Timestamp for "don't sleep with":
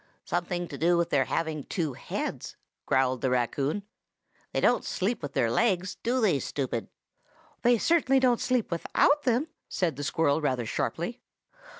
4.59-5.33